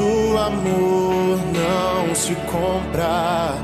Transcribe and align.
Pois 0.00 0.08
o 0.08 0.38
amor 0.38 1.38
não 1.52 2.14
se 2.14 2.34
compra, 2.50 3.54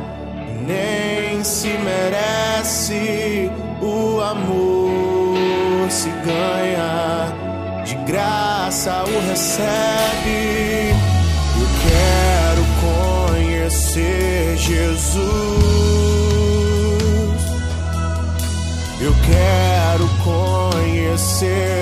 nem 0.66 1.42
se 1.42 1.68
merece. 1.68 3.50
O 3.80 4.20
amor 4.20 5.90
se 5.90 6.10
ganha, 6.10 7.32
de 7.84 7.94
graça 8.10 9.04
o 9.04 9.28
recebe. 9.28 10.94
Eu 11.58 11.68
quero 11.86 12.64
conhecer 13.32 14.56
Jesus. 14.58 15.26
Eu 19.00 19.14
quero 19.24 20.08
conhecer 20.22 21.75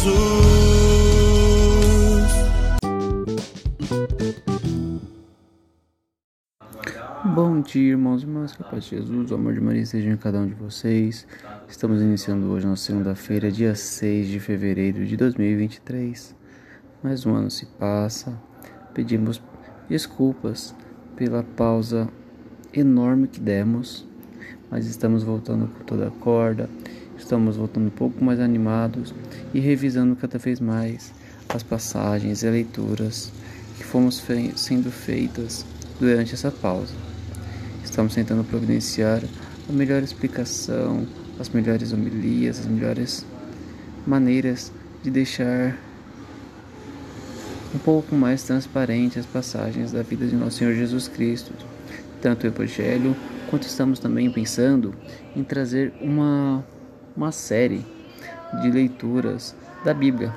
Jesus. 0.00 0.40
Bom 7.34 7.60
dia, 7.60 7.90
irmãos 7.90 8.22
e 8.22 8.24
irmãs, 8.24 8.52
que 8.56 8.62
a 8.62 8.66
paz 8.66 8.84
de 8.84 8.96
Jesus, 8.96 9.30
o 9.30 9.34
amor 9.34 9.52
de 9.52 9.60
Maria 9.60 9.82
esteja 9.82 10.08
em 10.08 10.16
cada 10.16 10.38
um 10.38 10.46
de 10.46 10.54
vocês. 10.54 11.26
Estamos 11.68 12.00
iniciando 12.00 12.46
hoje, 12.46 12.66
na 12.66 12.76
segunda-feira, 12.76 13.52
dia 13.52 13.74
6 13.74 14.28
de 14.28 14.40
fevereiro 14.40 15.04
de 15.04 15.18
2023. 15.18 16.34
Mais 17.02 17.26
um 17.26 17.34
ano 17.34 17.50
se 17.50 17.66
passa, 17.66 18.32
pedimos 18.94 19.42
desculpas 19.86 20.74
pela 21.14 21.42
pausa 21.42 22.08
enorme 22.72 23.28
que 23.28 23.40
demos, 23.40 24.06
mas 24.70 24.86
estamos 24.86 25.22
voltando 25.22 25.68
com 25.68 25.84
toda 25.84 26.08
a 26.08 26.10
corda, 26.10 26.70
estamos 27.20 27.56
voltando 27.56 27.86
um 27.86 27.90
pouco 27.90 28.24
mais 28.24 28.40
animados 28.40 29.14
e 29.54 29.60
revisando 29.60 30.16
cada 30.16 30.38
vez 30.38 30.58
mais 30.60 31.12
as 31.48 31.62
passagens 31.62 32.42
e 32.42 32.50
leituras 32.50 33.32
que 33.76 33.84
fomos 33.84 34.18
fe- 34.20 34.52
sendo 34.56 34.90
feitas 34.90 35.64
durante 35.98 36.34
essa 36.34 36.50
pausa. 36.50 36.94
Estamos 37.84 38.14
tentando 38.14 38.44
providenciar 38.44 39.22
a 39.68 39.72
melhor 39.72 40.02
explicação, 40.02 41.06
as 41.38 41.48
melhores 41.48 41.92
homilias, 41.92 42.60
as 42.60 42.66
melhores 42.66 43.26
maneiras 44.06 44.72
de 45.02 45.10
deixar 45.10 45.76
um 47.74 47.78
pouco 47.78 48.14
mais 48.14 48.42
transparente 48.42 49.18
as 49.18 49.26
passagens 49.26 49.92
da 49.92 50.02
vida 50.02 50.26
de 50.26 50.34
nosso 50.34 50.58
Senhor 50.58 50.74
Jesus 50.74 51.06
Cristo, 51.08 51.52
tanto 52.20 52.44
o 52.44 52.46
Evangelho, 52.48 53.14
quanto 53.48 53.62
estamos 53.62 53.98
também 53.98 54.30
pensando 54.30 54.94
em 55.34 55.42
trazer 55.42 55.92
uma, 56.00 56.64
uma 57.16 57.32
série 57.32 57.84
de 58.62 58.70
leituras 58.70 59.54
da 59.84 59.94
Bíblia, 59.94 60.34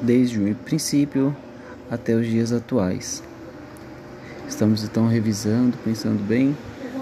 desde 0.00 0.38
o 0.38 0.54
princípio 0.54 1.34
até 1.90 2.14
os 2.14 2.26
dias 2.26 2.52
atuais. 2.52 3.22
Estamos 4.48 4.82
então 4.84 5.06
revisando, 5.06 5.76
pensando 5.84 6.22
bem, 6.26 6.56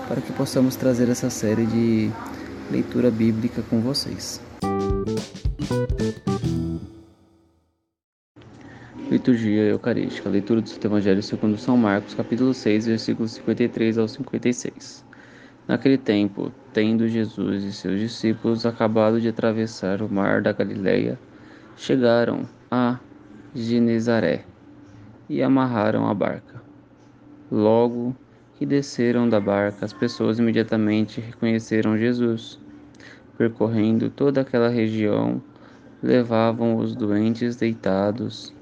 para 0.09 0.21
que 0.21 0.33
possamos 0.33 0.77
trazer 0.77 1.09
essa 1.09 1.31
série 1.31 1.67
de 1.67 2.11
leitura 2.71 3.11
bíblica 3.11 3.63
com 3.69 3.81
vocês. 3.81 4.41
Liturgia 9.11 9.63
Eucarística, 9.63 10.29
leitura 10.29 10.61
do 10.61 10.71
Evangelho 10.85 11.23
segundo 11.23 11.57
São 11.57 11.77
Marcos, 11.77 12.15
capítulo 12.15 12.53
6, 12.53 12.87
versículos 12.87 13.33
53 13.33 13.99
ao 13.99 14.09
56. 14.09 15.06
Naquele 15.69 15.99
tempo, 15.99 16.53
tendo 16.73 17.09
Jesus 17.09 17.65
e 17.65 17.73
seus 17.73 17.99
discípulos 17.99 18.65
acabado 18.65 19.21
de 19.21 19.29
atravessar 19.29 20.01
o 20.01 20.09
mar 20.09 20.41
da 20.41 20.53
Galileia, 20.53 21.19
chegaram 21.77 22.47
a 22.71 23.01
Genezaré 23.53 24.45
e 25.29 25.43
amarraram 25.43 26.07
a 26.07 26.15
barca. 26.15 26.63
Logo 27.51 28.15
que 28.57 28.65
desceram 28.65 29.29
da 29.29 29.41
barca, 29.41 29.85
as 29.85 29.93
pessoas 29.93 30.39
imediatamente 30.39 31.21
reconheceram 31.21 31.99
Jesus. 31.99 32.61
Percorrendo 33.37 34.09
toda 34.09 34.43
aquela 34.43 34.69
região, 34.69 35.43
levavam 36.01 36.77
os 36.77 36.95
doentes 36.95 37.57
deitados 37.57 38.55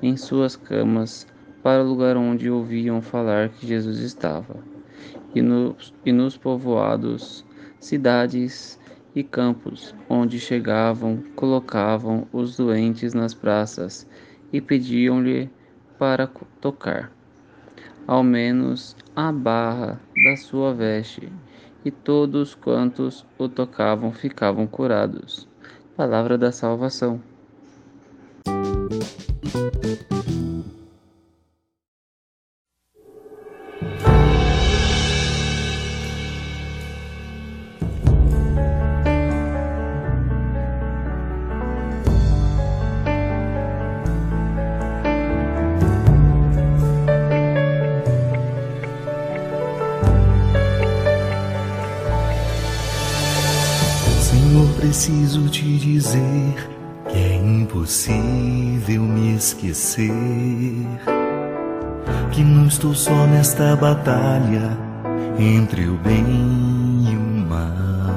em 0.00 0.16
suas 0.16 0.54
camas 0.54 1.26
para 1.62 1.82
o 1.82 1.88
lugar 1.88 2.16
onde 2.16 2.48
ouviam 2.48 3.02
falar 3.02 3.48
que 3.48 3.66
Jesus 3.66 3.98
estava. 3.98 4.71
E 5.34 5.40
nos, 5.40 5.94
e 6.04 6.12
nos 6.12 6.36
povoados, 6.36 7.44
cidades 7.80 8.78
e 9.14 9.22
campos 9.22 9.94
onde 10.08 10.38
chegavam, 10.38 11.22
colocavam 11.34 12.26
os 12.32 12.56
doentes 12.56 13.14
nas 13.14 13.34
praças 13.34 14.08
e 14.52 14.60
pediam-lhe 14.60 15.50
para 15.98 16.26
tocar 16.60 17.12
ao 18.06 18.22
menos 18.22 18.96
a 19.14 19.30
barra 19.30 20.00
da 20.24 20.36
sua 20.36 20.74
veste, 20.74 21.32
e 21.84 21.90
todos 21.90 22.54
quantos 22.54 23.26
o 23.38 23.48
tocavam 23.48 24.12
ficavam 24.12 24.66
curados. 24.66 25.48
Palavra 25.96 26.38
da 26.38 26.52
salvação. 26.52 27.31
Preciso 54.82 55.48
te 55.48 55.78
dizer 55.78 56.68
que 57.08 57.16
é 57.16 57.36
impossível 57.36 59.02
me 59.02 59.36
esquecer. 59.36 60.10
Que 62.32 62.42
não 62.42 62.66
estou 62.66 62.92
só 62.92 63.24
nesta 63.28 63.76
batalha 63.76 64.76
entre 65.38 65.86
o 65.86 65.96
bem 65.98 67.04
e 67.08 67.16
o 67.16 67.48
mal. 67.48 68.16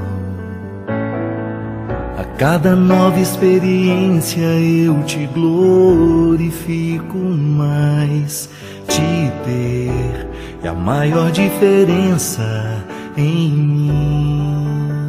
A 2.18 2.24
cada 2.36 2.76
nova 2.76 3.20
experiência 3.20 4.42
eu 4.42 5.04
te 5.04 5.28
glorifico 5.28 7.16
mais. 7.20 8.50
Te 8.88 9.32
ter 9.46 10.28
é 10.64 10.68
a 10.68 10.74
maior 10.74 11.30
diferença 11.30 12.84
em 13.16 13.52
mim. 13.52 15.05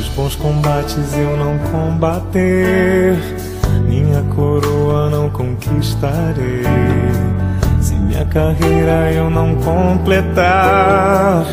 Os 0.00 0.08
bons 0.08 0.34
combates 0.36 1.14
eu 1.14 1.36
não 1.36 1.58
combater, 1.70 3.18
minha 3.86 4.22
coroa 4.34 5.10
não 5.10 5.28
conquistarei. 5.28 6.64
Se 7.80 7.94
minha 7.94 8.24
carreira 8.24 9.12
eu 9.12 9.28
não 9.28 9.54
completar, 9.56 11.44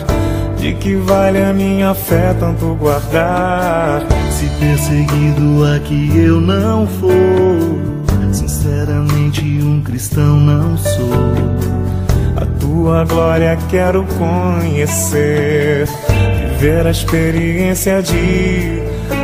de 0.57 0.73
que 0.75 0.95
vale 0.95 1.44
a 1.44 1.53
minha 1.53 1.94
fé 1.94 2.33
tanto 2.39 2.73
guardar? 2.75 4.01
Se 4.31 4.45
perseguido 4.59 5.65
aqui 5.75 6.11
eu 6.15 6.39
não 6.39 6.88
for, 6.88 8.31
sinceramente 8.31 9.44
um 9.61 9.81
cristão 9.81 10.38
não 10.38 10.77
sou. 10.77 11.67
A 12.38 12.45
tua 12.59 13.03
glória 13.03 13.57
quero 13.69 14.05
conhecer, 14.17 15.88
viver 16.57 16.88
a 16.88 16.92
experiência 16.92 18.01
de 18.01 18.81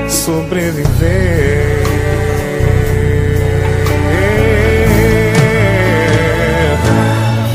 sobreviver. 0.08 1.84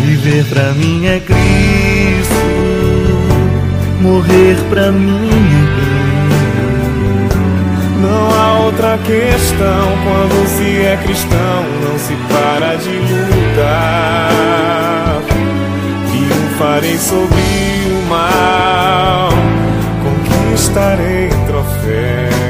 Viver 0.00 0.44
pra 0.46 0.72
mim 0.72 1.06
é 1.06 1.20
Cristo, 1.20 2.34
morrer 4.00 4.56
pra 4.68 4.90
mim 4.90 5.28
é 8.00 8.60
outra 8.68 8.98
questão. 8.98 9.98
Quando 10.04 10.46
se 10.48 10.82
é 10.82 10.96
cristão, 11.02 11.64
não 11.82 11.98
se 11.98 12.14
para 12.32 12.76
de 12.76 12.90
lutar. 13.30 14.28
Triunfarei 16.10 16.98
sobre 16.98 17.34
o 17.90 18.02
mal, 18.08 18.57
troféus. 21.46 22.48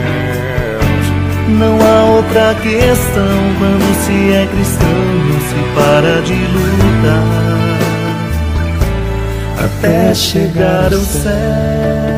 Não 1.48 1.78
há 1.80 2.04
outra 2.16 2.54
questão. 2.62 3.54
Quando 3.58 3.94
se 4.04 4.32
é 4.32 4.46
cristão, 4.46 4.88
não 5.28 5.40
se 5.40 5.56
para 5.74 6.22
de 6.22 6.34
lutar. 6.34 7.48
Até 9.64 10.14
chegar 10.14 10.92
ao 10.92 11.00
céu. 11.00 12.17